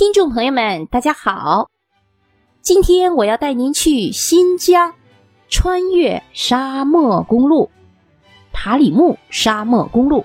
[0.00, 1.68] 听众朋友们，大家好！
[2.62, 4.94] 今天我要带您去新疆，
[5.50, 7.70] 穿越沙漠公路——
[8.50, 10.24] 塔里木沙漠公路。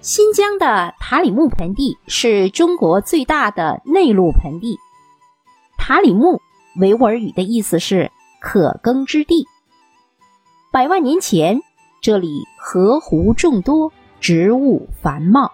[0.00, 4.78] 新疆的塔里木盆地是中国最大的内陆盆地。
[5.76, 6.40] 塔里木
[6.80, 8.10] 维吾尔语的意思是
[8.40, 9.46] “可耕之地”。
[10.72, 11.60] 百万年前，
[12.00, 15.52] 这里河湖众多，植物繁茂。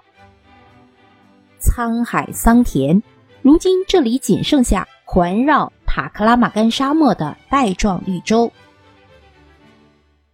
[1.64, 3.02] 沧海桑田，
[3.40, 8.52] 如今这里仅剩下环绕塔克拉玛干沙漠的带状绿洲。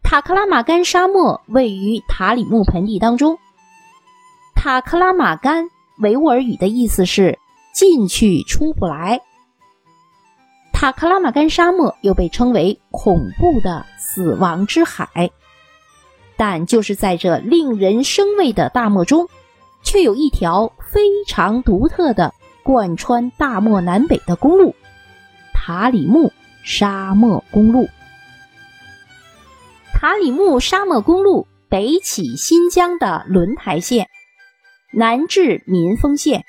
[0.03, 3.39] 塔克拉玛干沙漠位于塔里木盆地当中。
[4.57, 5.71] 塔克拉玛干
[6.01, 7.39] 维吾尔语的意思是
[7.73, 9.21] “进去出不来”。
[10.75, 15.31] 塔克拉玛干沙漠又被称为“恐怖的死亡之海”，
[16.37, 19.29] 但就是在这令人生畏的大漠中。
[19.83, 24.75] 却有一条非常独特的贯穿大漠南北的公路——
[25.55, 27.89] 塔里木沙漠公路。
[29.93, 34.09] 塔里木沙漠公路北起新疆的轮台县，
[34.93, 36.45] 南至民丰县。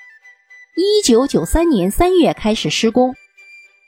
[0.76, 3.14] 一九九三年三月开始施工，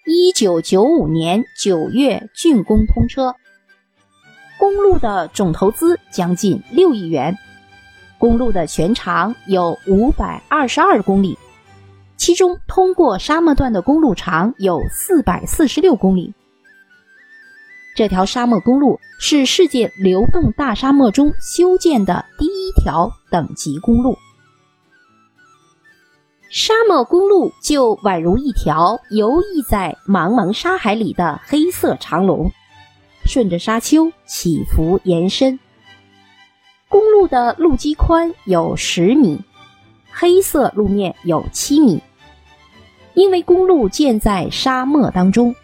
[0.06, 3.36] 一九九五年九月竣工通车。
[4.60, 7.38] 公路的总投资将近六亿元。
[8.24, 11.38] 公路的全长有五百二十二公里，
[12.16, 16.34] 其中通过沙漠段的公路长有四百四十六公里。
[17.98, 24.18] 这条沙漠公路是世界流动大沙漠中修建的第一条等级公路。
[26.50, 32.50] 沙漠公路就宛如一条游弋在茫茫沙海里的黑色长龙，
[33.26, 35.60] 顺着沙丘起伏延伸。
[36.94, 39.42] 公路的路基宽有十米，
[40.12, 42.04] 黑色路面有七米。
[43.16, 45.56] 因为公路建在沙漠当中，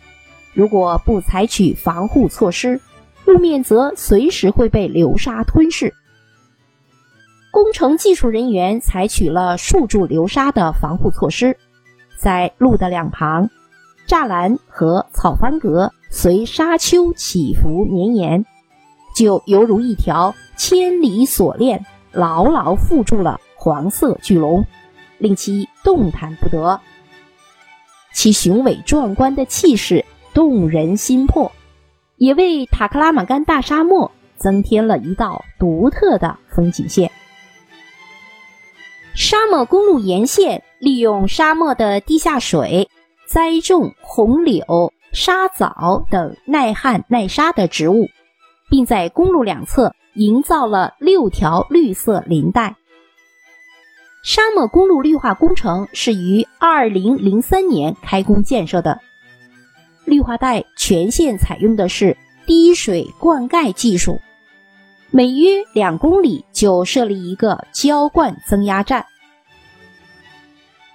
[0.55, 2.81] 如果不采取防护措施，
[3.25, 5.93] 路面则随时会被流沙吞噬。
[7.51, 11.55] 工程技术人员采取了束住流沙的防护措施，
[12.17, 13.51] 在路的两旁，
[14.07, 18.43] 栅栏和草翻格随沙丘起伏绵延。
[19.19, 24.65] 就犹如一条千里锁链，牢牢缚住了黄色巨龙，
[25.17, 26.79] 令其动弹不得。
[28.13, 31.51] 其雄伟壮观的气势动人心魄，
[32.15, 37.11] 也为塔克拉玛干大沙漠增添了一道独特的风景线。
[39.15, 42.87] 沙漠公路沿线利用沙漠的地下水，
[43.27, 48.07] 栽种红柳、沙枣等耐旱耐沙的植物。
[48.69, 52.75] 并在公路两侧营造了六条绿色林带。
[54.23, 58.99] 沙漠公路绿化工程是于二零零三年开工建设的。
[60.05, 64.19] 绿化带全线采用的是滴水灌溉技术，
[65.11, 69.05] 每约两公里就设立一个浇灌增压站。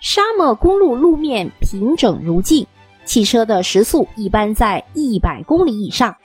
[0.00, 2.66] 沙漠公路路面平整如镜，
[3.06, 6.16] 汽车的时速一般在一百公里以上。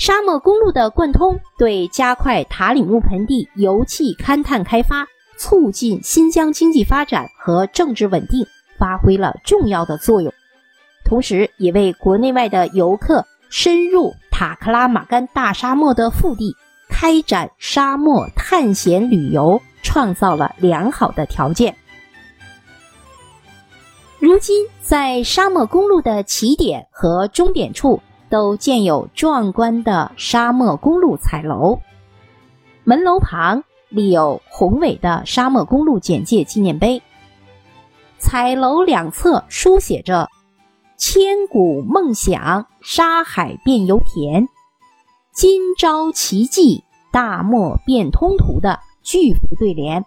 [0.00, 5.06] 沙漠公路的贯通，对加快塔里木盆地油气勘探开发、
[5.36, 8.46] 促进新疆经济发展和政治稳定
[8.78, 10.32] 发挥了重要的作用，
[11.04, 16.56] 同时也为国内外的游客深入塔克拉玛干大沙漠的腹地，
[16.88, 21.76] 开展沙漠探险旅游创造了良好的条件。
[24.18, 28.00] 如今，在沙漠公路的起点和终点处。
[28.30, 31.80] 都建有壮观的沙漠公路彩楼，
[32.84, 37.02] 门楼旁立有宏伟的沙漠公路简介纪念碑。
[38.18, 40.28] 彩楼两侧书写着
[40.96, 44.46] “千古梦想，沙海变油田；
[45.32, 50.04] 今朝奇迹，大漠变通途”的巨幅对联。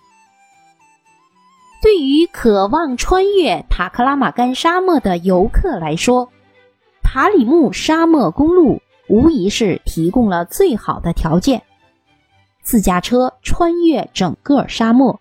[1.81, 6.29] 对于渴望穿越塔克拉玛干沙漠的游客来说，
[7.13, 11.61] 塔里木沙漠公路无疑是提供了最好的条件。
[12.63, 15.19] 自驾车穿越整个沙漠，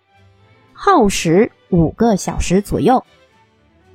[0.73, 3.03] 耗时五个小时左右。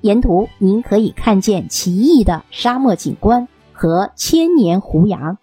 [0.03, 5.37] 沿途您可以看见奇异的沙漠景观和千年胡杨。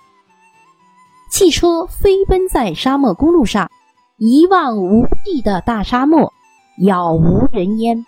[1.29, 3.69] 汽车飞奔在沙漠公路上，
[4.15, 6.31] 一望无际的大沙漠，
[6.77, 8.05] 杳无人烟，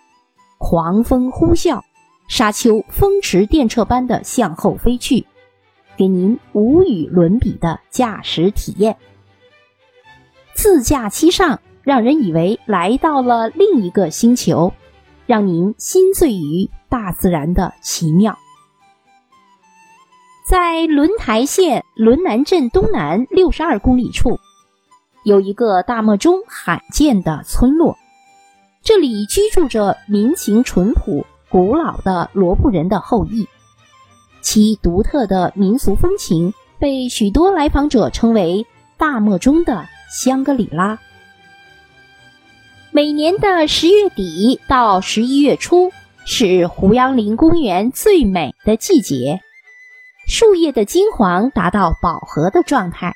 [0.56, 1.82] 狂风呼啸。
[2.28, 5.26] 沙丘风驰电掣般的向后飞去，
[5.96, 8.96] 给您无与伦比的驾驶体验。
[10.54, 14.72] 自驾期上，让人以为来到了另一个星球，
[15.26, 18.38] 让您心醉于大自然的奇妙。
[20.46, 24.38] 在轮台县轮南镇东南六十二公里处，
[25.24, 27.96] 有一个大漠中罕见的村落，
[28.82, 33.48] 这里居住着民情淳朴、古老的罗布人的后裔，
[34.42, 38.66] 其独特的民俗风情被许多来访者称为
[38.98, 40.98] “大漠中的香格里拉”。
[42.92, 45.90] 每年的十月底到十一月初
[46.24, 49.40] 是胡杨林公园最美的季节。
[50.26, 53.14] 树叶的金黄达到饱和的状态，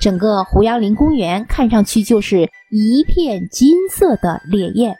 [0.00, 4.96] 整个胡杨林公园看上去就是一片金色的烈焰。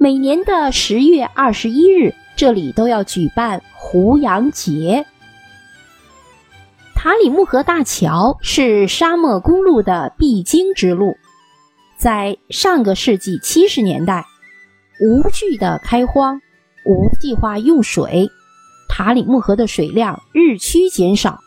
[0.00, 5.04] 每年的十月二十一日，这里都要举办胡杨节。
[6.94, 11.16] 塔里木河大桥是沙漠公路的必经之路，
[11.96, 14.24] 在上个世纪七十年代，
[15.00, 16.40] 无序的开荒，
[16.86, 18.30] 无计划用水。
[18.88, 21.40] 塔里木河的水量日趋减少，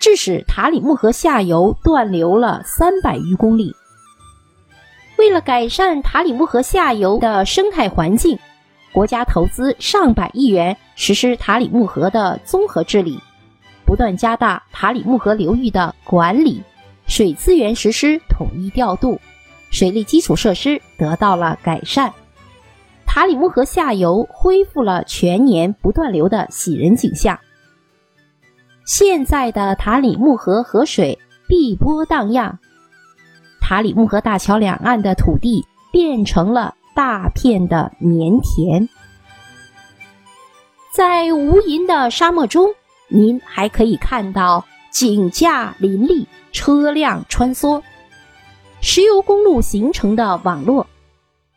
[0.00, 3.72] 致使塔里木河下游断流了三百余公里。
[5.18, 8.38] 为了改善塔里木河下游的生态环境，
[8.92, 13.18] 国家投资上百亿元实施塔里木河的综合治理，
[13.84, 16.62] 不断加大塔里木河流域的管理，
[17.06, 19.20] 水资源实施统一调度，
[19.70, 22.12] 水利基础设施得到了改善。
[23.06, 27.38] 塔里木河下游恢复了全年不断流的喜人景象。
[28.84, 32.58] 现在的塔里木河河水碧波荡漾，
[33.72, 38.86] 塔里木河大桥两岸的土地变成了大片的棉田。
[40.94, 42.74] 在无垠的沙漠中，
[43.08, 47.82] 您还可以看到井架林立，车辆穿梭，
[48.82, 50.86] 石油公路形成的网络。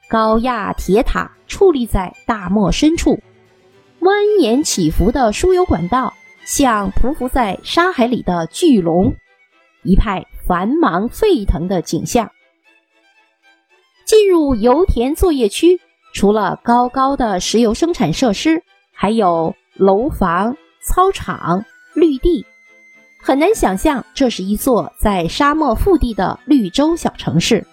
[0.08, 3.20] 高压铁塔矗立在大漠深处，
[4.00, 6.14] 蜿蜒起伏的输油管道
[6.46, 9.14] 像匍匐在沙海里的巨龙，
[9.84, 12.32] 一派繁忙沸腾的景象。
[14.06, 15.80] 进入油田作业区，
[16.14, 18.64] 除了高高的石油生产设施，
[18.94, 21.66] 还有楼房、操场、
[21.96, 22.46] 绿地，
[23.20, 27.66] 很难想象这是一座在沙漠腹地的绿洲小城市。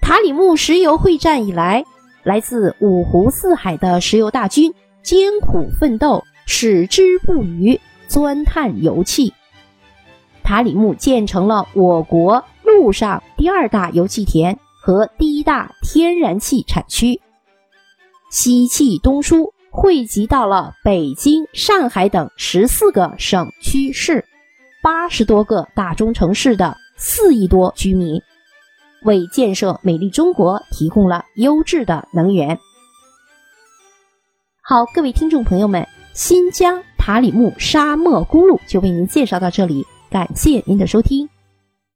[0.00, 1.84] 塔里木石油会战以来，
[2.22, 4.72] 来自五湖四海的石油大军
[5.02, 9.34] 艰苦奋斗，矢志不渝，钻探油气。
[10.52, 17.18] 塔里木建成了我国陆上第二大油气田和第一大天然气产区，
[18.30, 24.26] 西气东输，汇集到了北京、上海等十四个省区市、
[24.82, 28.20] 八十多个大中城市的四亿多居民。
[29.06, 32.58] 为建设美丽中国提供了优质的能源。
[34.60, 41.26] 好，各位听众朋友们，新疆塔里木沙漠公路就为您介绍到这里，感谢您的收听。